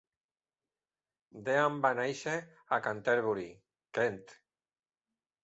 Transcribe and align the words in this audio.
Dean 1.49 1.77
va 1.83 1.91
néixer 1.99 2.33
a 2.79 2.81
Canterbury, 2.89 3.47
Kent. 4.01 4.19